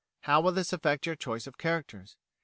How 0.21 0.41
will 0.41 0.51
this 0.51 0.73
affect 0.73 1.05
your 1.05 1.13
choice 1.15 1.45
of 1.45 1.59
characters? 1.59 2.17